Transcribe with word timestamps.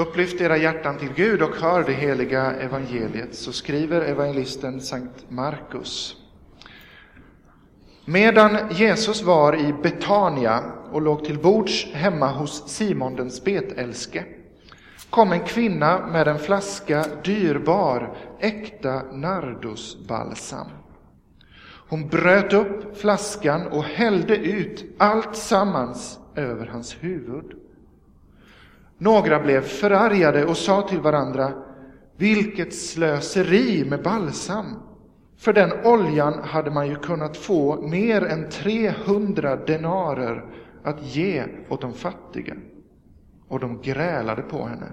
Upplyft 0.00 0.40
era 0.40 0.56
hjärtan 0.56 0.98
till 0.98 1.12
Gud 1.16 1.42
och 1.42 1.56
hör 1.56 1.84
det 1.84 1.92
heliga 1.92 2.52
evangeliet, 2.52 3.34
så 3.34 3.52
skriver 3.52 4.00
evangelisten 4.00 4.80
Sankt 4.80 5.30
Markus. 5.30 6.16
Medan 8.04 8.58
Jesus 8.70 9.22
var 9.22 9.56
i 9.56 9.72
Betania 9.82 10.62
och 10.92 11.02
låg 11.02 11.24
till 11.24 11.38
bords 11.38 11.86
hemma 11.92 12.32
hos 12.32 12.68
Simon 12.68 13.16
den 13.16 13.30
spetälske 13.30 14.24
kom 15.10 15.32
en 15.32 15.44
kvinna 15.44 16.06
med 16.06 16.28
en 16.28 16.38
flaska 16.38 17.04
dyrbar, 17.24 18.16
äkta 18.40 19.02
nardusbalsam. 19.12 20.66
Hon 21.88 22.08
bröt 22.08 22.52
upp 22.52 22.98
flaskan 23.00 23.66
och 23.66 23.84
hällde 23.84 24.36
ut 24.36 24.84
allt 24.98 25.36
sammans 25.36 26.18
över 26.34 26.66
hans 26.66 26.96
huvud. 27.00 27.52
Några 29.02 29.40
blev 29.40 29.60
förargade 29.60 30.44
och 30.44 30.56
sa 30.56 30.88
till 30.88 31.00
varandra, 31.00 31.52
vilket 32.16 32.74
slöseri 32.74 33.84
med 33.84 34.02
balsam! 34.02 34.66
För 35.36 35.52
den 35.52 35.72
oljan 35.84 36.42
hade 36.42 36.70
man 36.70 36.88
ju 36.88 36.96
kunnat 36.96 37.36
få 37.36 37.82
mer 37.82 38.24
än 38.24 38.50
300 38.50 39.56
denarer 39.56 40.44
att 40.82 41.16
ge 41.16 41.44
åt 41.68 41.80
de 41.80 41.92
fattiga. 41.92 42.54
Och 43.48 43.60
de 43.60 43.82
grälade 43.82 44.42
på 44.42 44.66
henne. 44.66 44.92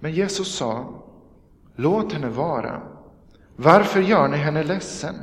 Men 0.00 0.12
Jesus 0.12 0.56
sa, 0.56 1.02
låt 1.76 2.12
henne 2.12 2.28
vara. 2.28 2.82
Varför 3.56 4.00
gör 4.00 4.28
ni 4.28 4.36
henne 4.36 4.62
ledsen? 4.62 5.14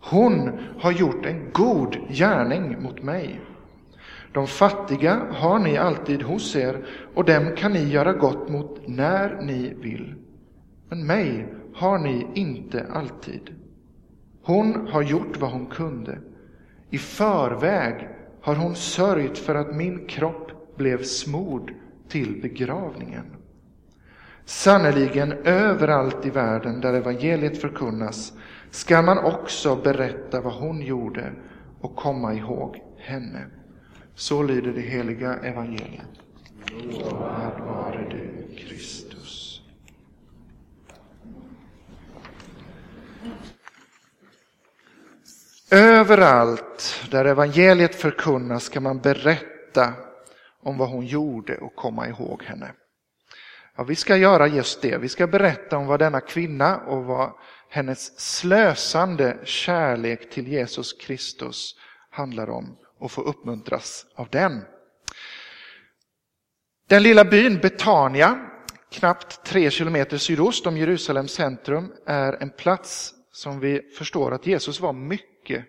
Hon 0.00 0.58
har 0.80 0.92
gjort 0.92 1.26
en 1.26 1.50
god 1.52 1.96
gärning 2.08 2.82
mot 2.82 3.02
mig. 3.02 3.40
De 4.34 4.46
fattiga 4.46 5.26
har 5.30 5.58
ni 5.58 5.76
alltid 5.76 6.22
hos 6.22 6.56
er 6.56 6.86
och 7.14 7.24
dem 7.24 7.50
kan 7.56 7.72
ni 7.72 7.88
göra 7.88 8.12
gott 8.12 8.48
mot 8.48 8.88
när 8.88 9.42
ni 9.42 9.74
vill. 9.74 10.14
Men 10.88 11.06
mig 11.06 11.54
har 11.74 11.98
ni 11.98 12.26
inte 12.34 12.86
alltid. 12.92 13.50
Hon 14.42 14.88
har 14.88 15.02
gjort 15.02 15.40
vad 15.40 15.50
hon 15.50 15.66
kunde. 15.66 16.18
I 16.90 16.98
förväg 16.98 18.08
har 18.40 18.54
hon 18.54 18.74
sörjt 18.74 19.38
för 19.38 19.54
att 19.54 19.76
min 19.76 20.06
kropp 20.06 20.76
blev 20.76 21.02
smord 21.02 21.72
till 22.08 22.40
begravningen. 22.42 23.24
Sannerligen 24.44 25.32
överallt 25.44 26.26
i 26.26 26.30
världen 26.30 26.80
där 26.80 26.94
evangeliet 26.94 27.60
förkunnas 27.60 28.32
ska 28.70 29.02
man 29.02 29.18
också 29.18 29.76
berätta 29.76 30.40
vad 30.40 30.54
hon 30.54 30.80
gjorde 30.80 31.32
och 31.80 31.96
komma 31.96 32.34
ihåg 32.34 32.82
henne. 32.98 33.46
Så 34.14 34.42
lyder 34.42 34.72
det 34.72 34.80
heliga 34.80 35.34
evangeliet. 35.34 36.08
Lovad 36.70 37.60
vare 37.60 38.06
du, 38.10 38.56
Kristus. 38.56 39.60
Överallt 45.70 47.08
där 47.10 47.24
evangeliet 47.24 47.94
förkunnas 47.94 48.64
ska 48.64 48.80
man 48.80 48.98
berätta 49.00 49.92
om 50.62 50.78
vad 50.78 50.88
hon 50.88 51.06
gjorde 51.06 51.56
och 51.58 51.76
komma 51.76 52.08
ihåg 52.08 52.42
henne. 52.42 52.72
Ja, 53.76 53.84
vi 53.84 53.96
ska 53.96 54.16
göra 54.16 54.46
just 54.46 54.82
det. 54.82 54.98
Vi 54.98 55.08
ska 55.08 55.26
berätta 55.26 55.76
om 55.76 55.86
vad 55.86 55.98
denna 55.98 56.20
kvinna 56.20 56.76
och 56.76 57.04
vad 57.04 57.32
hennes 57.68 58.20
slösande 58.20 59.38
kärlek 59.44 60.30
till 60.30 60.48
Jesus 60.48 60.92
Kristus 60.92 61.74
handlar 62.10 62.50
om 62.50 62.76
och 62.98 63.10
få 63.10 63.22
uppmuntras 63.22 64.06
av 64.14 64.28
den. 64.30 64.64
Den 66.88 67.02
lilla 67.02 67.24
byn 67.24 67.58
Betania, 67.58 68.50
knappt 68.90 69.44
tre 69.44 69.70
kilometer 69.70 70.18
sydost 70.18 70.66
om 70.66 70.76
Jerusalems 70.76 71.32
centrum, 71.32 71.92
är 72.06 72.32
en 72.32 72.50
plats 72.50 73.14
som 73.32 73.60
vi 73.60 73.80
förstår 73.98 74.32
att 74.32 74.46
Jesus 74.46 74.80
var 74.80 74.92
mycket 74.92 75.66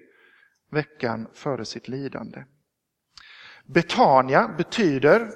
veckan 0.72 1.28
före 1.34 1.66
sitt 1.66 1.88
lidande. 1.88 2.44
Betania 3.66 4.48
betyder 4.48 5.32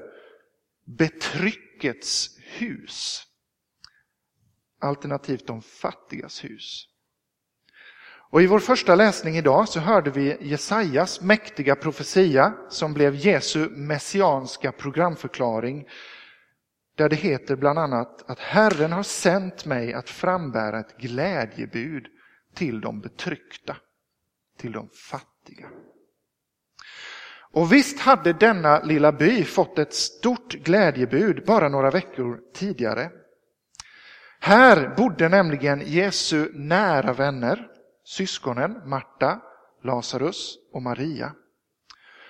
betryckets 0.86 2.38
hus. 2.38 3.24
Alternativt 4.80 5.48
de 5.48 5.62
fattigas 5.62 6.44
hus. 6.44 6.86
Och 8.32 8.42
I 8.42 8.48
vår 8.48 8.60
första 8.60 8.96
läsning 8.96 9.36
idag 9.36 9.70
så 9.70 9.80
hörde 9.80 10.12
vi 10.12 10.38
Jesajas 10.42 11.22
mäktiga 11.22 11.76
profetia 11.76 12.54
som 12.70 12.94
blev 12.94 13.16
Jesu 13.16 13.70
messianska 13.70 14.72
programförklaring 14.72 15.88
där 16.96 17.10
det 17.10 17.16
heter 17.16 17.56
bland 17.56 17.80
annat 17.80 18.30
att 18.30 18.40
Herren 18.40 18.92
har 18.92 19.04
sänt 19.04 19.66
mig 19.66 19.94
att 19.94 20.10
frambära 20.10 20.80
ett 20.80 20.98
glädjebud 20.98 22.06
till 22.56 22.82
de 22.82 23.02
betryckta, 23.02 23.78
till 24.58 24.72
de 24.72 24.90
fattiga. 24.90 25.68
Och 27.52 27.74
visst 27.74 28.00
hade 28.00 28.34
denna 28.34 28.80
lilla 28.84 29.12
by 29.12 29.44
fått 29.44 29.80
ett 29.80 29.94
stort 29.94 30.54
glädjebud 30.54 31.46
bara 31.46 31.70
några 31.70 31.92
veckor 31.92 32.40
tidigare. 32.54 33.12
Här 34.40 34.96
bodde 34.98 35.30
nämligen 35.30 35.82
Jesu 35.86 36.50
nära 36.54 37.14
vänner, 37.14 37.69
syskonen 38.10 38.82
Marta, 38.86 39.42
Lazarus 39.84 40.58
och 40.72 40.82
Maria. 40.82 41.36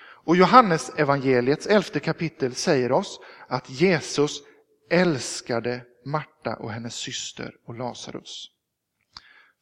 Och 0.01 0.35
Johannes 0.35 0.90
evangeliets 0.90 1.67
elfte 1.67 2.00
kapitel 2.00 2.56
säger 2.56 2.91
oss 2.91 3.19
att 3.47 3.69
Jesus 3.69 4.44
älskade 4.90 5.85
Marta 6.06 6.56
och 6.56 6.72
hennes 6.72 6.95
syster 6.95 7.56
och 7.66 7.78
Lazarus. 7.78 8.51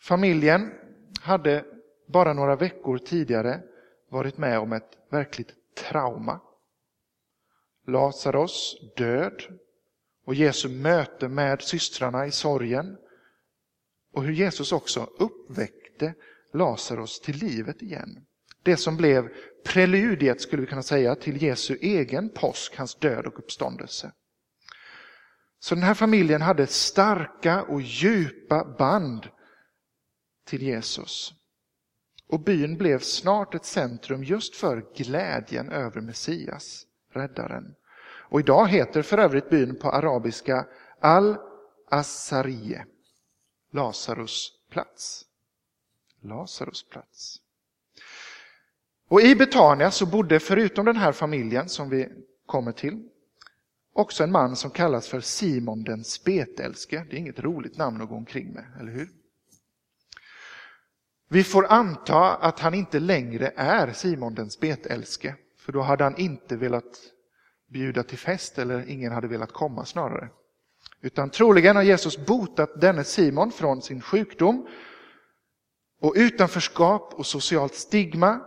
Familjen 0.02 0.72
hade 1.22 1.66
bara 2.08 2.34
några 2.34 2.56
veckor 2.56 2.98
tidigare 2.98 3.62
varit 4.10 4.38
med 4.38 4.60
om 4.60 4.74
ett 4.74 4.98
verkligt 5.12 5.54
trauma. 5.76 6.42
Lazarus 7.88 8.76
död 8.96 9.44
och 10.26 10.36
Jesu 10.36 10.70
möte 10.70 11.28
med 11.28 11.62
systrarna 11.62 12.26
i 12.26 12.32
sorgen 12.32 12.98
och 14.14 14.24
hur 14.24 14.34
Jesus 14.34 14.72
också 14.72 15.10
väckte 16.02 16.14
Lazarus 16.54 17.20
till 17.20 17.36
livet 17.36 17.82
igen. 17.82 18.26
Det 18.64 18.78
som 18.78 18.98
blev 18.98 19.30
preludiet, 19.66 20.42
skulle 20.42 20.62
vi 20.62 20.68
kunna 20.68 20.84
säga, 20.84 21.16
till 21.16 21.44
Jesu 21.44 21.78
egen 21.82 22.30
påsk, 22.30 22.78
hans 22.78 22.96
död 22.96 23.26
och 23.26 23.40
uppståndelse. 23.40 24.12
Så 25.60 25.76
den 25.76 25.84
här 25.84 25.94
familjen 25.94 26.42
hade 26.42 26.68
starka 26.68 27.64
och 27.64 27.82
djupa 27.82 28.76
band 28.78 29.28
till 30.46 30.62
Jesus. 30.62 31.34
Och 32.30 32.40
byn 32.40 32.78
blev 32.78 33.00
snart 33.00 33.56
ett 33.56 33.66
centrum 33.66 34.24
just 34.24 34.56
för 34.56 34.86
glädjen 34.96 35.70
över 35.70 36.02
Messias, 36.02 36.86
räddaren. 37.14 37.76
Och 38.30 38.40
idag 38.40 38.68
heter 38.68 39.02
för 39.02 39.18
övrigt 39.18 39.50
byn 39.50 39.80
på 39.80 39.90
arabiska 39.90 40.66
Al-Asariye, 41.02 42.86
Lazarus 43.74 44.52
plats. 44.72 45.27
Lazarus 46.22 46.90
plats. 46.90 47.42
Och 49.08 49.22
i 49.22 49.36
Betania 49.36 49.92
så 49.92 50.06
bodde 50.06 50.40
förutom 50.40 50.86
den 50.86 50.96
här 50.96 51.12
familjen 51.12 51.70
som 51.70 51.90
vi 51.90 52.10
kommer 52.46 52.72
till 52.72 53.10
också 53.98 54.24
en 54.24 54.32
man 54.32 54.56
som 54.56 54.72
kallas 54.72 55.08
för 55.08 55.22
Simon 55.22 55.84
den 55.84 56.04
spetälske. 56.04 57.06
Det 57.10 57.16
är 57.16 57.20
inget 57.20 57.40
roligt 57.40 57.78
namn 57.78 58.02
att 58.02 58.10
gå 58.10 58.16
omkring 58.16 58.54
med, 58.54 58.66
eller 58.80 58.92
hur? 58.92 59.10
Vi 61.30 61.44
får 61.44 61.66
anta 61.70 62.36
att 62.36 62.60
han 62.60 62.74
inte 62.74 63.00
längre 63.00 63.54
är 63.56 63.94
Simon 63.94 64.36
den 64.36 64.50
spetälske, 64.50 65.36
för 65.58 65.72
då 65.74 65.82
hade 65.82 66.04
han 66.04 66.18
inte 66.18 66.56
velat 66.56 67.00
bjuda 67.68 68.04
till 68.04 68.18
fest 68.18 68.60
eller 68.60 68.90
ingen 68.90 69.12
hade 69.12 69.28
velat 69.28 69.52
komma 69.52 69.86
snarare. 69.86 70.30
Utan 71.02 71.30
troligen 71.30 71.76
har 71.76 71.84
Jesus 71.84 72.18
botat 72.26 72.82
denne 72.82 73.04
Simon 73.04 73.52
från 73.52 73.82
sin 73.82 74.02
sjukdom 74.02 74.68
och 76.00 76.14
utanförskap 76.16 77.14
och 77.14 77.26
socialt 77.26 77.74
stigma 77.74 78.40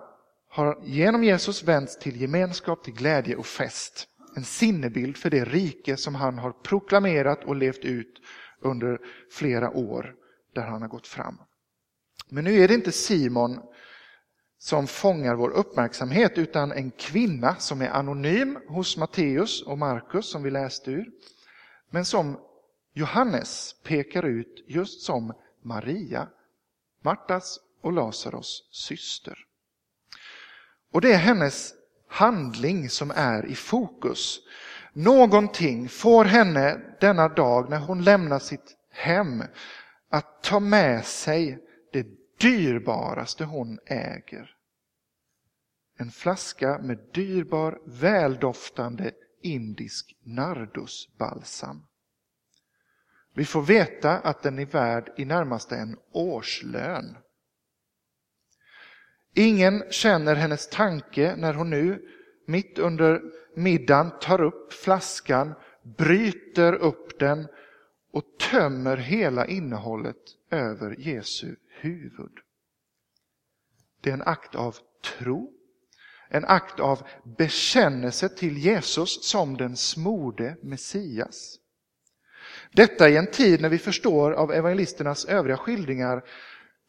har 0.49 0.81
genom 0.85 1.25
Jesus 1.25 1.63
vänts 1.63 1.99
till 1.99 2.21
gemenskap, 2.21 2.85
till 2.85 2.95
glädje 2.95 3.37
och 3.37 3.47
fest. 3.47 4.07
En 4.37 4.45
sinnebild 4.45 5.17
för 5.17 5.31
det 5.31 5.45
rike 5.45 5.97
som 5.97 6.15
han 6.15 6.39
har 6.39 6.53
proklamerat 6.53 7.45
och 7.45 7.57
levt 7.57 7.85
ut 7.85 8.21
under 8.61 8.99
flera 9.31 9.71
år 9.71 10.15
där 10.55 10.63
han 10.63 10.83
har 10.83 10.89
gått 10.89 11.07
fram. 11.07 11.39
Men 12.29 12.45
nu 12.45 12.63
är 12.63 12.69
det 12.69 12.75
inte 12.75 12.93
Simon 12.93 13.61
som 14.59 14.87
fångar 14.87 15.35
vår 15.35 15.51
uppmärksamhet 15.51 16.39
utan 16.39 16.73
en 16.73 16.91
kvinna 16.91 17.55
som 17.55 17.83
är 17.83 17.89
anonym 17.89 18.59
hos 18.69 18.97
Matteus 18.97 19.63
och 19.63 19.79
Markus 19.79 20.31
som 20.31 20.43
vi 20.43 20.51
läste 20.51 20.91
ur. 20.91 21.07
Men 21.91 22.05
som 22.05 22.41
Johannes 22.95 23.75
pekar 23.85 24.23
ut 24.23 24.65
just 24.67 25.01
som 25.01 25.33
Maria, 25.63 26.29
Martas 27.03 27.59
och 27.83 27.93
Lazarus 27.93 28.69
syster. 28.73 29.39
Och 30.93 31.01
det 31.01 31.13
är 31.13 31.19
hennes 31.19 31.75
handling 32.09 32.89
som 32.89 33.11
är 33.11 33.47
i 33.47 33.55
fokus. 33.55 34.41
Någonting 34.93 35.89
får 35.89 36.25
henne 36.25 36.81
denna 37.01 37.29
dag 37.29 37.71
när 37.71 37.79
hon 37.79 38.05
lämnar 38.05 38.39
sitt 38.39 38.77
hem 38.91 39.45
att 40.11 40.43
ta 40.43 40.61
med 40.61 41.05
sig 41.05 41.59
det 41.93 42.07
dyrbaraste 42.41 43.45
hon 43.45 43.79
äger. 43.87 44.57
En 45.99 46.11
flaska 46.11 46.79
med 46.79 46.99
dyrbar, 47.15 47.79
väldoftande 47.87 49.13
indisk 49.43 50.17
nardusbalsam. 50.23 51.87
Vi 53.35 53.45
får 53.45 53.63
veta 53.63 54.19
att 54.19 54.43
den 54.43 54.59
är 54.59 54.67
värd 54.67 55.13
i 55.17 55.25
närmaste 55.25 55.77
en 55.77 55.97
årslön. 56.13 57.17
Ingen 59.35 59.83
känner 59.91 60.35
hennes 60.35 60.69
tanke 60.69 61.37
när 61.37 61.55
hon 61.55 61.71
nu, 61.71 62.09
mitt 62.47 62.79
under 62.79 63.23
middagen, 63.57 64.11
tar 64.21 64.41
upp 64.41 64.73
flaskan, 64.73 65.55
bryter 65.83 66.73
upp 66.73 67.19
den 67.19 67.49
och 68.13 68.25
tömmer 68.51 68.97
hela 68.97 69.47
innehållet 69.47 70.17
över 70.51 70.97
Jesu 70.99 71.57
huvud. 71.69 72.33
Det 74.01 74.11
är 74.11 74.15
en 74.15 74.23
akt 74.23 74.55
av 74.55 74.77
tro, 75.19 75.53
en 76.29 76.45
akt 76.45 76.81
av 76.81 77.09
bekännelse 77.39 78.29
till 78.29 78.59
Jesus 78.59 79.29
som 79.29 79.57
den 79.57 79.77
smorde 79.77 80.57
Messias. 80.63 81.57
Detta 82.73 83.09
i 83.09 83.17
en 83.17 83.27
tid 83.27 83.61
när 83.61 83.69
vi 83.69 83.79
förstår 83.79 84.33
av 84.33 84.53
evangelisternas 84.53 85.25
övriga 85.25 85.57
skildringar 85.57 86.25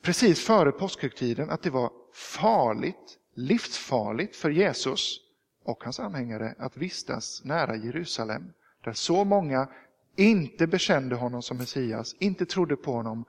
precis 0.02 0.46
före 0.46 0.72
påskhögtiden 0.72 1.50
att 1.50 1.64
det 1.64 1.70
var 1.70 1.92
farligt, 2.14 3.18
livsfarligt 3.36 4.36
för 4.36 4.50
Jesus 4.50 5.20
och 5.64 5.84
hans 5.84 6.00
anhängare 6.00 6.56
att 6.58 6.78
vistas 6.78 7.42
nära 7.46 7.76
Jerusalem, 7.76 8.44
där 8.84 8.94
så 8.94 9.24
många 9.24 9.70
inte 10.16 10.68
bekände 10.68 11.16
honom 11.16 11.42
som 11.42 11.58
Messias, 11.58 12.16
inte 12.20 12.46
trodde 12.46 12.76
på 12.76 12.92
honom 12.92 13.26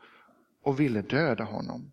och 0.63 0.81
ville 0.81 1.03
döda 1.03 1.45
honom. 1.45 1.93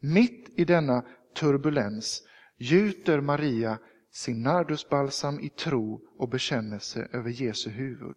Mitt 0.00 0.48
i 0.56 0.64
denna 0.64 1.04
turbulens 1.36 2.22
gjuter 2.56 3.20
Maria 3.20 3.78
sin 4.10 4.42
nardusbalsam 4.42 5.40
i 5.40 5.48
tro 5.48 6.00
och 6.18 6.28
bekännelse 6.28 7.08
över 7.12 7.30
Jesu 7.30 7.70
huvud. 7.70 8.16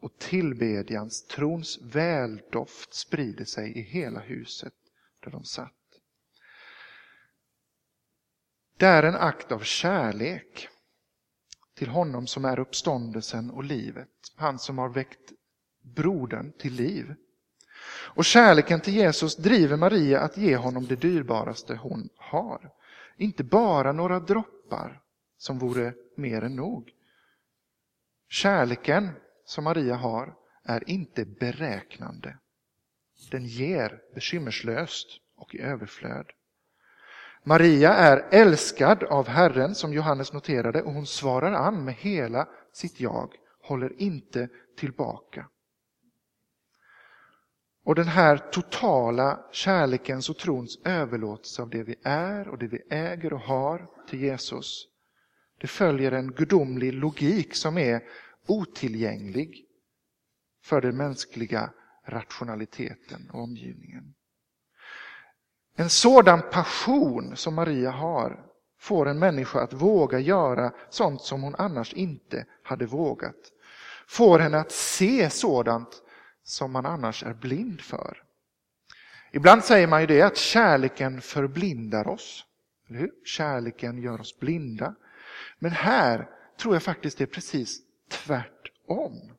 Och 0.00 0.18
tillbedjans, 0.18 1.26
trons 1.26 1.78
väldoft 1.82 2.94
sprider 2.94 3.44
sig 3.44 3.78
i 3.78 3.82
hela 3.82 4.20
huset 4.20 4.74
där 5.24 5.30
de 5.30 5.44
satt. 5.44 5.72
Det 8.76 8.86
är 8.86 9.02
en 9.02 9.14
akt 9.14 9.52
av 9.52 9.60
kärlek 9.60 10.68
till 11.74 11.88
honom 11.88 12.26
som 12.26 12.44
är 12.44 12.58
uppståndelsen 12.58 13.50
och 13.50 13.64
livet. 13.64 14.08
Han 14.36 14.58
som 14.58 14.78
har 14.78 14.88
väckt 14.88 15.32
brodern 15.82 16.52
till 16.52 16.72
liv. 16.72 17.14
Och 17.90 18.24
kärleken 18.24 18.80
till 18.80 18.94
Jesus 18.94 19.36
driver 19.36 19.76
Maria 19.76 20.20
att 20.20 20.36
ge 20.36 20.56
honom 20.56 20.86
det 20.86 20.96
dyrbaraste 20.96 21.76
hon 21.76 22.08
har. 22.16 22.70
Inte 23.16 23.44
bara 23.44 23.92
några 23.92 24.20
droppar 24.20 25.02
som 25.36 25.58
vore 25.58 25.94
mer 26.16 26.42
än 26.42 26.56
nog. 26.56 26.90
Kärleken 28.28 29.10
som 29.48 29.64
Maria 29.64 29.94
har 29.94 30.34
är 30.64 30.90
inte 30.90 31.24
beräknande. 31.24 32.38
Den 33.30 33.44
ger 33.44 34.00
bekymmerslöst 34.14 35.06
och 35.36 35.54
i 35.54 35.60
överflöd. 35.60 36.26
Maria 37.44 37.94
är 37.94 38.28
älskad 38.30 39.02
av 39.04 39.28
Herren 39.28 39.74
som 39.74 39.92
Johannes 39.92 40.32
noterade 40.32 40.82
och 40.82 40.92
hon 40.92 41.06
svarar 41.06 41.52
an 41.52 41.84
med 41.84 41.94
hela 41.94 42.48
sitt 42.72 43.00
jag, 43.00 43.34
håller 43.62 44.02
inte 44.02 44.48
tillbaka. 44.76 45.46
Och 47.84 47.94
den 47.94 48.08
här 48.08 48.36
totala 48.36 49.44
kärlekens 49.52 50.30
och 50.30 50.38
trons 50.38 50.78
överlåtelse 50.84 51.62
av 51.62 51.70
det 51.70 51.82
vi 51.82 51.96
är 52.02 52.48
och 52.48 52.58
det 52.58 52.66
vi 52.66 52.82
äger 52.90 53.32
och 53.32 53.40
har 53.40 53.86
till 54.08 54.20
Jesus, 54.20 54.88
det 55.60 55.66
följer 55.66 56.12
en 56.12 56.32
gudomlig 56.32 56.92
logik 56.92 57.54
som 57.54 57.78
är 57.78 58.02
otillgänglig 58.48 59.64
för 60.64 60.80
den 60.80 60.96
mänskliga 60.96 61.70
rationaliteten 62.04 63.30
och 63.32 63.42
omgivningen. 63.42 64.14
En 65.76 65.90
sådan 65.90 66.42
passion 66.52 67.36
som 67.36 67.54
Maria 67.54 67.90
har 67.90 68.44
får 68.80 69.08
en 69.08 69.18
människa 69.18 69.60
att 69.60 69.72
våga 69.72 70.18
göra 70.18 70.72
sånt 70.90 71.22
som 71.22 71.42
hon 71.42 71.54
annars 71.54 71.92
inte 71.92 72.46
hade 72.62 72.86
vågat. 72.86 73.52
Får 74.06 74.38
henne 74.38 74.58
att 74.58 74.72
se 74.72 75.30
sådant 75.30 76.02
som 76.42 76.72
man 76.72 76.86
annars 76.86 77.22
är 77.22 77.34
blind 77.34 77.80
för. 77.80 78.22
Ibland 79.32 79.64
säger 79.64 79.86
man 79.86 80.00
ju 80.00 80.06
det 80.06 80.22
att 80.22 80.36
kärleken 80.36 81.20
förblindar 81.20 82.08
oss. 82.08 82.44
Eller 82.88 82.98
hur? 82.98 83.12
Kärleken 83.24 83.98
gör 83.98 84.20
oss 84.20 84.38
blinda. 84.38 84.94
Men 85.58 85.70
här 85.70 86.28
tror 86.60 86.74
jag 86.74 86.82
faktiskt 86.82 87.18
det 87.18 87.24
är 87.24 87.26
precis 87.26 87.87
tvärtom. 88.28 89.32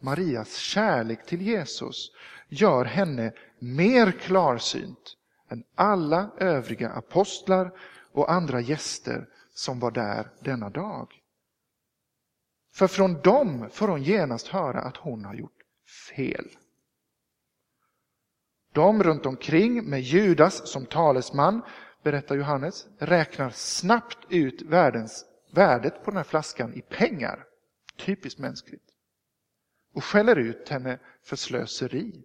Marias 0.00 0.56
kärlek 0.56 1.26
till 1.26 1.42
Jesus 1.42 2.10
gör 2.48 2.84
henne 2.84 3.32
mer 3.58 4.12
klarsynt 4.12 5.16
än 5.50 5.64
alla 5.74 6.30
övriga 6.38 6.90
apostlar 6.90 7.72
och 8.12 8.32
andra 8.32 8.60
gäster 8.60 9.28
som 9.54 9.80
var 9.80 9.90
där 9.90 10.30
denna 10.40 10.70
dag. 10.70 11.12
För 12.74 12.86
från 12.86 13.20
dem 13.20 13.68
får 13.72 13.88
hon 13.88 14.02
genast 14.02 14.48
höra 14.48 14.80
att 14.80 14.96
hon 14.96 15.24
har 15.24 15.34
gjort 15.34 15.62
fel. 16.16 16.48
De 18.72 19.02
runt 19.02 19.26
omkring 19.26 19.90
med 19.90 20.00
Judas 20.00 20.68
som 20.68 20.86
talesman, 20.86 21.62
berättar 22.02 22.36
Johannes, 22.36 22.86
räknar 22.98 23.50
snabbt 23.50 24.18
ut 24.28 24.62
världens, 24.62 25.24
värdet 25.54 26.04
på 26.04 26.10
den 26.10 26.16
här 26.16 26.24
flaskan 26.24 26.74
i 26.74 26.82
pengar. 26.82 27.46
Typiskt 27.96 28.40
mänskligt. 28.40 28.84
Och 29.94 30.04
skäller 30.04 30.36
ut 30.36 30.68
henne 30.68 30.98
för 31.22 31.36
slöseri. 31.36 32.24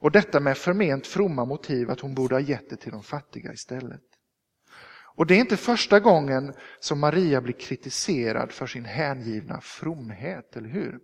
Och 0.00 0.10
detta 0.10 0.40
med 0.40 0.58
förment 0.58 1.06
fromma 1.06 1.44
motiv 1.44 1.90
att 1.90 2.00
hon 2.00 2.14
borde 2.14 2.34
ha 2.34 2.40
gett 2.40 2.70
det 2.70 2.76
till 2.76 2.92
de 2.92 3.02
fattiga 3.02 3.52
istället. 3.52 4.02
Och 5.14 5.26
det 5.26 5.34
är 5.34 5.38
inte 5.38 5.56
första 5.56 6.00
gången 6.00 6.54
som 6.80 7.00
Maria 7.00 7.40
blir 7.40 7.54
kritiserad 7.54 8.52
för 8.52 8.66
sin 8.66 8.84
hängivna 8.84 9.60
fromhet, 9.60 10.56
eller 10.56 10.68
hur? 10.68 10.98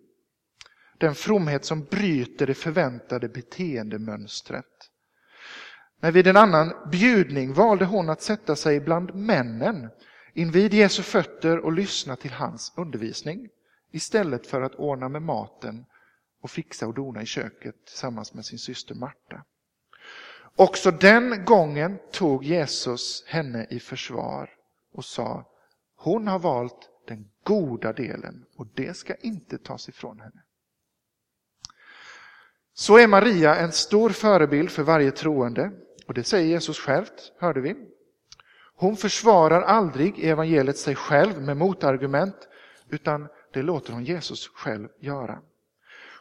Den 0.98 1.14
fromhet 1.14 1.64
som 1.64 1.84
bryter 1.84 2.46
det 2.46 2.54
förväntade 2.54 3.28
beteendemönstret. 3.28 4.90
Men 6.00 6.12
vid 6.12 6.26
en 6.26 6.36
annan 6.36 6.90
bjudning 6.90 7.52
valde 7.52 7.84
hon 7.84 8.10
att 8.10 8.22
sätta 8.22 8.56
sig 8.56 8.80
bland 8.80 9.14
männen 9.14 9.90
invid 10.36 10.74
Jesu 10.74 11.02
fötter 11.02 11.58
och 11.58 11.72
lyssna 11.72 12.16
till 12.16 12.30
hans 12.30 12.72
undervisning 12.76 13.48
istället 13.90 14.46
för 14.46 14.62
att 14.62 14.74
ordna 14.74 15.08
med 15.08 15.22
maten 15.22 15.84
och 16.40 16.50
fixa 16.50 16.86
och 16.86 16.94
dona 16.94 17.22
i 17.22 17.26
köket 17.26 17.86
tillsammans 17.86 18.34
med 18.34 18.44
sin 18.44 18.58
syster 18.58 18.94
Marta. 18.94 19.44
Också 20.56 20.90
den 20.90 21.44
gången 21.44 21.98
tog 22.12 22.44
Jesus 22.44 23.24
henne 23.26 23.66
i 23.70 23.80
försvar 23.80 24.50
och 24.92 25.04
sa 25.04 25.44
hon 25.96 26.26
har 26.26 26.38
valt 26.38 26.90
den 27.06 27.30
goda 27.44 27.92
delen 27.92 28.44
och 28.56 28.66
det 28.74 28.96
ska 28.96 29.14
inte 29.14 29.58
tas 29.58 29.88
ifrån 29.88 30.20
henne. 30.20 30.42
Så 32.74 32.98
är 32.98 33.06
Maria 33.06 33.56
en 33.56 33.72
stor 33.72 34.10
förebild 34.10 34.70
för 34.70 34.82
varje 34.82 35.10
troende 35.10 35.72
och 36.06 36.14
det 36.14 36.24
säger 36.24 36.46
Jesus 36.46 36.78
självt, 36.78 37.32
hörde 37.38 37.60
vi. 37.60 37.95
Hon 38.76 38.96
försvarar 38.96 39.62
aldrig 39.62 40.18
i 40.18 40.28
evangeliet 40.28 40.78
sig 40.78 40.94
själv 40.94 41.42
med 41.42 41.56
motargument 41.56 42.48
utan 42.88 43.28
det 43.52 43.62
låter 43.62 43.92
hon 43.92 44.04
Jesus 44.04 44.48
själv 44.48 44.88
göra. 45.00 45.42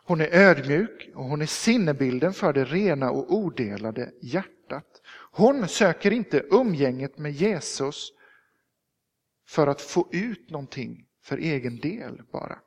Hon 0.08 0.22
är 0.22 0.34
ödmjuk 0.34 1.10
och 1.16 1.24
hon 1.24 1.42
är 1.42 1.46
sinnebilden 1.46 2.34
för 2.34 2.54
det 2.54 2.66
rena 2.66 3.12
och 3.12 3.34
odelade 3.34 4.12
hjärtat. 4.22 5.02
Hon 5.32 5.68
söker 5.68 6.12
inte 6.12 6.46
umgänget 6.52 7.18
med 7.18 7.32
Jesus 7.32 8.12
för 9.48 9.68
att 9.68 9.82
få 9.82 10.08
ut 10.12 10.50
någonting 10.50 11.06
för 11.24 11.38
egen 11.38 11.80
del 11.80 12.22
bara. 12.32 12.60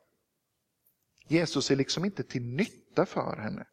Jesus 1.29 1.71
är 1.71 1.77
liksom 1.77 2.05
inte 2.05 2.23
till 2.23 2.43
nytta 2.43 3.07
för 3.07 3.37
henne. 3.37 3.67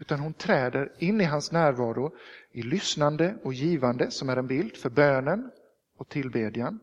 Utan 0.00 0.20
hon 0.20 0.34
träder 0.34 0.92
in 0.98 1.20
i 1.20 1.24
hans 1.24 1.52
närvaro 1.52 2.16
i 2.52 2.62
lyssnande 2.62 3.36
och 3.42 3.54
givande 3.54 4.10
som 4.10 4.28
är 4.28 4.36
en 4.36 4.46
bild 4.46 4.76
för 4.76 4.90
bönen 4.90 5.50
och 5.96 6.08
tillbedjan. 6.08 6.80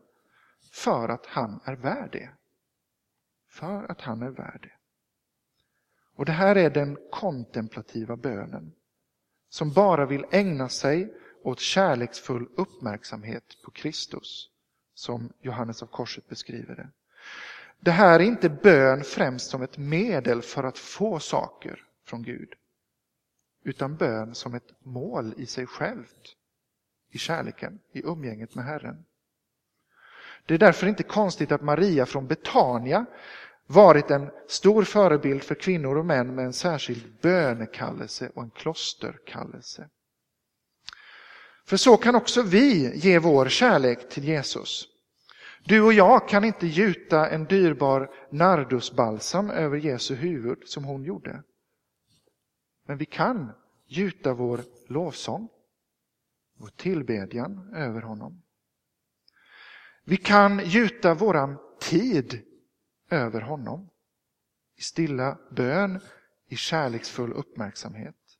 För 0.72 1.08
att 1.08 1.26
han 1.26 1.60
är 1.64 1.76
värd 1.76 2.08
det. 2.12 2.30
För 3.48 3.90
att 3.90 4.00
han 4.00 4.22
är 4.22 4.30
värd 4.30 4.60
det. 4.62 4.72
Och 6.14 6.24
det 6.24 6.32
här 6.32 6.56
är 6.56 6.70
den 6.70 6.98
kontemplativa 7.10 8.16
bönen 8.16 8.72
som 9.48 9.72
bara 9.72 10.06
vill 10.06 10.24
ägna 10.30 10.68
sig 10.68 11.14
åt 11.42 11.60
kärleksfull 11.60 12.48
uppmärksamhet 12.56 13.44
på 13.64 13.70
Kristus 13.70 14.48
som 14.94 15.32
Johannes 15.40 15.82
av 15.82 15.86
Korset 15.86 16.28
beskriver 16.28 16.76
det. 16.76 16.88
Det 17.80 17.90
här 17.90 18.20
är 18.20 18.24
inte 18.24 18.48
bön 18.48 19.04
främst 19.04 19.50
som 19.50 19.62
ett 19.62 19.78
medel 19.78 20.42
för 20.42 20.64
att 20.64 20.78
få 20.78 21.18
saker 21.18 21.84
från 22.04 22.22
Gud, 22.22 22.54
utan 23.68 23.96
bön 23.96 24.34
som 24.34 24.54
ett 24.54 24.84
mål 24.84 25.34
i 25.36 25.46
sig 25.46 25.66
självt, 25.66 26.34
i 27.10 27.18
kärleken, 27.18 27.78
i 27.92 28.02
umgänget 28.02 28.54
med 28.54 28.64
Herren. 28.64 29.04
Det 30.46 30.54
är 30.54 30.58
därför 30.58 30.86
inte 30.86 31.02
konstigt 31.02 31.52
att 31.52 31.62
Maria 31.62 32.06
från 32.06 32.26
Betania 32.26 33.06
varit 33.66 34.10
en 34.10 34.30
stor 34.48 34.82
förebild 34.82 35.42
för 35.42 35.54
kvinnor 35.54 35.98
och 35.98 36.06
män 36.06 36.34
med 36.34 36.44
en 36.44 36.52
särskild 36.52 37.20
bönekallelse 37.22 38.30
och 38.34 38.42
en 38.42 38.50
klosterkallelse. 38.50 39.88
För 41.66 41.76
så 41.76 41.96
kan 41.96 42.14
också 42.14 42.42
vi 42.42 42.96
ge 42.96 43.18
vår 43.18 43.48
kärlek 43.48 44.08
till 44.08 44.24
Jesus. 44.24 44.86
Du 45.64 45.82
och 45.82 45.92
jag 45.92 46.28
kan 46.28 46.44
inte 46.44 46.66
gjuta 46.66 47.28
en 47.28 47.44
dyrbar 47.44 48.10
nardusbalsam 48.30 49.50
över 49.50 49.76
Jesu 49.76 50.14
huvud 50.14 50.58
som 50.64 50.84
hon 50.84 51.04
gjorde. 51.04 51.42
Men 52.88 52.98
vi 52.98 53.04
kan 53.04 53.52
gjuta 53.86 54.34
vår 54.34 54.60
lovsång, 54.86 55.48
vår 56.54 56.68
tillbedjan 56.68 57.74
över 57.74 58.00
honom. 58.00 58.42
Vi 60.04 60.16
kan 60.16 60.58
gjuta 60.64 61.14
våran 61.14 61.58
tid 61.80 62.42
över 63.10 63.40
honom. 63.40 63.90
I 64.76 64.82
stilla 64.82 65.38
bön, 65.50 66.00
i 66.46 66.56
kärleksfull 66.56 67.32
uppmärksamhet. 67.32 68.38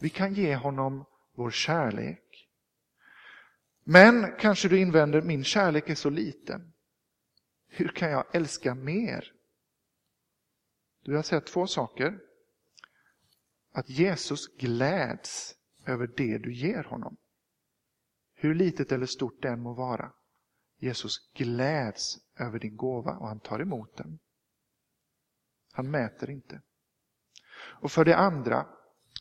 Vi 0.00 0.10
kan 0.10 0.34
ge 0.34 0.56
honom 0.56 1.04
vår 1.34 1.50
kärlek. 1.50 2.48
Men 3.84 4.36
kanske 4.38 4.68
du 4.68 4.78
invänder, 4.78 5.22
min 5.22 5.44
kärlek 5.44 5.88
är 5.88 5.94
så 5.94 6.10
liten. 6.10 6.72
Hur 7.68 7.88
kan 7.88 8.10
jag 8.10 8.24
älska 8.32 8.74
mer? 8.74 9.32
Du 11.02 11.16
har 11.16 11.22
sett 11.22 11.46
två 11.46 11.66
saker. 11.66 12.27
Att 13.78 13.90
Jesus 13.90 14.56
gläds 14.56 15.54
över 15.86 16.06
det 16.16 16.38
du 16.38 16.54
ger 16.54 16.84
honom. 16.84 17.16
Hur 18.34 18.54
litet 18.54 18.92
eller 18.92 19.06
stort 19.06 19.42
det 19.42 19.48
än 19.48 19.60
må 19.60 19.74
vara. 19.74 20.12
Jesus 20.78 21.30
gläds 21.34 22.18
över 22.38 22.58
din 22.58 22.76
gåva 22.76 23.16
och 23.16 23.28
han 23.28 23.40
tar 23.40 23.60
emot 23.60 23.96
den. 23.96 24.18
Han 25.72 25.90
mäter 25.90 26.30
inte. 26.30 26.62
Och 27.58 27.92
för 27.92 28.04
det 28.04 28.16
andra, 28.16 28.66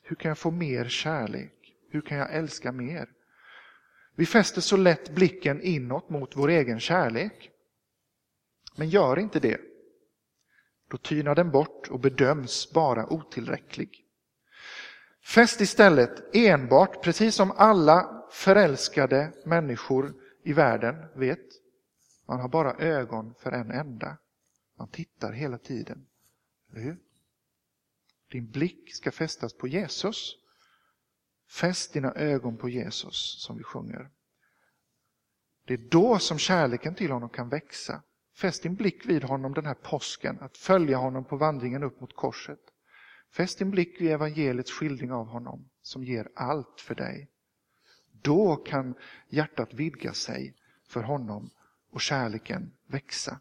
hur 0.03 0.15
kan 0.15 0.29
jag 0.29 0.37
få 0.37 0.51
mer 0.51 0.87
kärlek? 0.89 1.75
Hur 1.89 2.01
kan 2.01 2.17
jag 2.17 2.35
älska 2.35 2.71
mer? 2.71 3.09
Vi 4.15 4.25
fäster 4.25 4.61
så 4.61 4.77
lätt 4.77 5.15
blicken 5.15 5.61
inåt 5.61 6.09
mot 6.09 6.35
vår 6.35 6.49
egen 6.49 6.79
kärlek. 6.79 7.51
Men 8.77 8.89
gör 8.89 9.19
inte 9.19 9.39
det. 9.39 9.61
Då 10.87 10.97
tynar 10.97 11.35
den 11.35 11.51
bort 11.51 11.87
och 11.87 11.99
bedöms 11.99 12.71
bara 12.73 13.13
otillräcklig. 13.13 14.06
Fäst 15.27 15.61
istället 15.61 16.35
enbart, 16.35 17.03
precis 17.03 17.35
som 17.35 17.51
alla 17.51 18.27
förälskade 18.31 19.33
människor 19.45 20.13
i 20.43 20.53
världen 20.53 20.95
vet, 21.15 21.45
man 22.27 22.39
har 22.39 22.49
bara 22.49 22.73
ögon 22.73 23.33
för 23.39 23.51
en 23.51 23.71
enda. 23.71 24.17
Man 24.77 24.87
tittar 24.87 25.31
hela 25.31 25.57
tiden. 25.57 26.07
Eller 26.71 26.81
hur? 26.81 26.99
Din 28.31 28.51
blick 28.51 28.95
ska 28.95 29.11
fästas 29.11 29.53
på 29.53 29.67
Jesus. 29.67 30.35
Fäst 31.49 31.93
dina 31.93 32.13
ögon 32.13 32.57
på 32.57 32.69
Jesus 32.69 33.43
som 33.43 33.57
vi 33.57 33.63
sjunger. 33.63 34.09
Det 35.65 35.73
är 35.73 35.89
då 35.89 36.19
som 36.19 36.37
kärleken 36.37 36.95
till 36.95 37.11
honom 37.11 37.29
kan 37.29 37.49
växa. 37.49 38.03
Fäst 38.35 38.63
din 38.63 38.75
blick 38.75 39.05
vid 39.05 39.23
honom 39.23 39.53
den 39.53 39.65
här 39.65 39.73
påsken, 39.73 40.39
att 40.41 40.57
följa 40.57 40.97
honom 40.97 41.25
på 41.25 41.37
vandringen 41.37 41.83
upp 41.83 42.01
mot 42.01 42.15
korset. 42.15 42.59
Fäst 43.31 43.59
din 43.59 43.71
blick 43.71 44.01
vid 44.01 44.11
evangeliets 44.11 44.71
skildring 44.71 45.11
av 45.11 45.27
honom 45.27 45.69
som 45.81 46.03
ger 46.03 46.29
allt 46.35 46.81
för 46.81 46.95
dig. 46.95 47.29
Då 48.11 48.55
kan 48.55 48.95
hjärtat 49.29 49.73
vidga 49.73 50.13
sig 50.13 50.55
för 50.87 51.03
honom 51.03 51.49
och 51.91 52.01
kärleken 52.01 52.71
växa. 52.87 53.39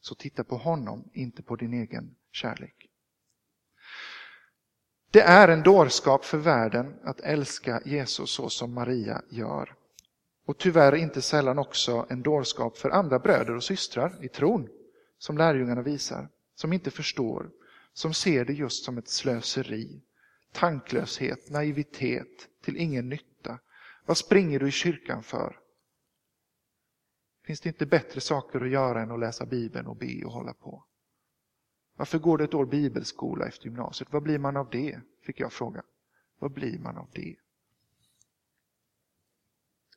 Så 0.00 0.14
titta 0.14 0.44
på 0.44 0.56
honom, 0.56 1.10
inte 1.12 1.42
på 1.42 1.56
din 1.56 1.74
egen 1.74 2.14
kärlek. 2.30 2.88
Det 5.10 5.20
är 5.20 5.48
en 5.48 5.62
dårskap 5.62 6.24
för 6.24 6.38
världen 6.38 6.98
att 7.04 7.20
älska 7.20 7.82
Jesus 7.84 8.30
så 8.30 8.48
som 8.48 8.74
Maria 8.74 9.22
gör. 9.28 9.74
Och 10.46 10.58
tyvärr 10.58 10.94
inte 10.94 11.22
sällan 11.22 11.58
också 11.58 12.06
en 12.08 12.22
dårskap 12.22 12.78
för 12.78 12.90
andra 12.90 13.18
bröder 13.18 13.56
och 13.56 13.64
systrar 13.64 14.24
i 14.24 14.28
tron, 14.28 14.68
som 15.18 15.38
lärjungarna 15.38 15.82
visar, 15.82 16.28
som 16.54 16.72
inte 16.72 16.90
förstår, 16.90 17.50
som 17.92 18.14
ser 18.14 18.44
det 18.44 18.52
just 18.52 18.84
som 18.84 18.98
ett 18.98 19.08
slöseri, 19.08 20.02
tanklöshet, 20.52 21.50
naivitet, 21.50 22.48
till 22.62 22.76
ingen 22.76 23.08
nytta. 23.08 23.58
Vad 24.06 24.16
springer 24.16 24.60
du 24.60 24.68
i 24.68 24.70
kyrkan 24.70 25.22
för? 25.22 25.60
Finns 27.44 27.60
det 27.60 27.68
inte 27.68 27.86
bättre 27.86 28.20
saker 28.20 28.60
att 28.60 28.70
göra 28.70 29.02
än 29.02 29.10
att 29.10 29.20
läsa 29.20 29.46
Bibeln 29.46 29.86
och 29.86 29.96
be 29.96 30.24
och 30.24 30.32
hålla 30.32 30.54
på? 30.54 30.84
Varför 31.96 32.18
går 32.18 32.38
det 32.38 32.44
ett 32.44 32.54
år 32.54 32.66
bibelskola 32.66 33.46
efter 33.46 33.64
gymnasiet? 33.64 34.12
Vad 34.12 34.22
blir 34.22 34.38
man 34.38 34.56
av 34.56 34.70
det? 34.70 35.00
Fick 35.22 35.40
jag 35.40 35.52
fråga. 35.52 35.82
Vad 36.38 36.52
blir 36.52 36.78
man 36.78 36.96
av 36.96 37.08
det? 37.12 37.36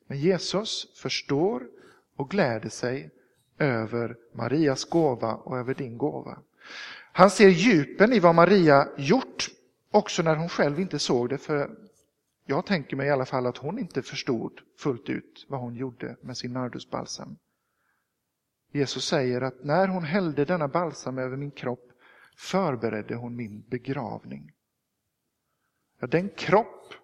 Men 0.06 0.18
Jesus 0.18 1.00
förstår 1.00 1.68
och 2.16 2.30
gläder 2.30 2.68
sig 2.68 3.10
över 3.58 4.16
Marias 4.32 4.84
gåva 4.84 5.34
och 5.34 5.58
över 5.58 5.74
din 5.74 5.98
gåva. 5.98 6.38
Han 7.16 7.30
ser 7.30 7.48
djupen 7.48 8.12
i 8.12 8.18
vad 8.18 8.34
Maria 8.34 8.88
gjort, 8.96 9.48
också 9.90 10.22
när 10.22 10.36
hon 10.36 10.48
själv 10.48 10.80
inte 10.80 10.98
såg 10.98 11.28
det. 11.28 11.38
För 11.38 11.70
jag 12.46 12.66
tänker 12.66 12.96
mig 12.96 13.06
i 13.06 13.10
alla 13.10 13.24
fall 13.24 13.46
att 13.46 13.56
hon 13.56 13.78
inte 13.78 14.02
förstod 14.02 14.60
fullt 14.78 15.08
ut 15.08 15.46
vad 15.48 15.60
hon 15.60 15.74
gjorde 15.74 16.16
med 16.20 16.36
sin 16.36 16.52
nardusbalsam. 16.52 17.36
Jesus 18.72 19.04
säger 19.04 19.40
att 19.40 19.64
när 19.64 19.88
hon 19.88 20.04
hällde 20.04 20.44
denna 20.44 20.68
balsam 20.68 21.18
över 21.18 21.36
min 21.36 21.50
kropp 21.50 21.92
förberedde 22.36 23.14
hon 23.14 23.36
min 23.36 23.64
begravning. 23.68 24.52
Ja, 26.00 26.06
den 26.06 26.28
kropp 26.28 26.94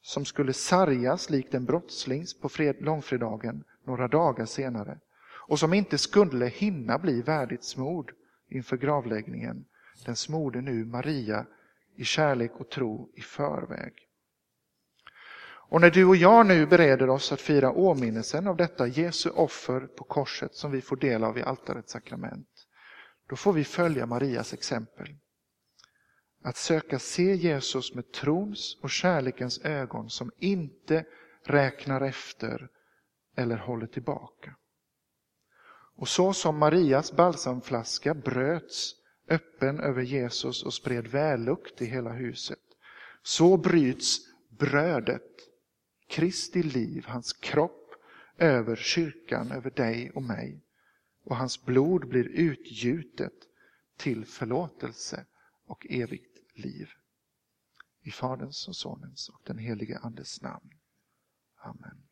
som 0.00 0.24
skulle 0.24 0.52
sargas 0.52 1.30
likt 1.30 1.54
en 1.54 1.64
brottslings 1.64 2.40
på 2.40 2.48
fred, 2.48 2.76
långfredagen 2.80 3.64
några 3.84 4.08
dagar 4.08 4.46
senare 4.46 4.98
och 5.48 5.58
som 5.58 5.74
inte 5.74 5.98
skulle 5.98 6.46
hinna 6.46 6.98
bli 6.98 7.22
värdigt 7.22 7.64
smord 7.64 8.12
inför 8.52 8.76
gravläggningen, 8.76 9.64
den 10.04 10.16
smorde 10.16 10.60
nu 10.60 10.84
Maria 10.84 11.46
i 11.96 12.04
kärlek 12.04 12.52
och 12.54 12.70
tro 12.70 13.10
i 13.14 13.20
förväg. 13.20 13.92
Och 15.72 15.80
när 15.80 15.90
du 15.90 16.04
och 16.04 16.16
jag 16.16 16.46
nu 16.46 16.66
bereder 16.66 17.10
oss 17.10 17.32
att 17.32 17.40
fira 17.40 17.72
åminnelsen 17.72 18.46
av 18.46 18.56
detta 18.56 18.86
Jesu 18.86 19.30
offer 19.30 19.80
på 19.80 20.04
korset 20.04 20.54
som 20.54 20.70
vi 20.70 20.80
får 20.80 20.96
del 20.96 21.24
av 21.24 21.38
i 21.38 21.42
altarets 21.42 21.92
sakrament, 21.92 22.48
då 23.28 23.36
får 23.36 23.52
vi 23.52 23.64
följa 23.64 24.06
Marias 24.06 24.52
exempel. 24.52 25.08
Att 26.44 26.56
söka 26.56 26.98
se 26.98 27.34
Jesus 27.34 27.94
med 27.94 28.12
trons 28.12 28.78
och 28.82 28.90
kärlekens 28.90 29.64
ögon 29.64 30.10
som 30.10 30.30
inte 30.38 31.04
räknar 31.44 32.00
efter 32.00 32.68
eller 33.36 33.56
håller 33.56 33.86
tillbaka. 33.86 34.54
Och 36.02 36.08
så 36.08 36.32
som 36.32 36.58
Marias 36.58 37.12
balsamflaska 37.12 38.14
bröts 38.14 38.94
öppen 39.28 39.80
över 39.80 40.02
Jesus 40.02 40.62
och 40.62 40.74
spred 40.74 41.06
vällukt 41.06 41.82
i 41.82 41.84
hela 41.84 42.12
huset, 42.12 42.58
så 43.22 43.56
bryts 43.56 44.18
brödet, 44.48 45.30
Kristi 46.08 46.62
liv, 46.62 47.04
hans 47.06 47.32
kropp, 47.32 47.94
över 48.36 48.76
kyrkan, 48.76 49.50
över 49.50 49.70
dig 49.70 50.10
och 50.10 50.22
mig 50.22 50.64
och 51.24 51.36
hans 51.36 51.64
blod 51.64 52.08
blir 52.08 52.24
utgjutet 52.24 53.36
till 53.96 54.24
förlåtelse 54.24 55.26
och 55.66 55.86
evigt 55.90 56.38
liv. 56.54 56.90
I 58.00 58.10
Faderns 58.10 58.68
och 58.68 58.76
Sonens 58.76 59.28
och 59.28 59.40
den 59.44 59.58
helige 59.58 59.98
Andes 59.98 60.42
namn. 60.42 60.70
Amen. 61.56 62.02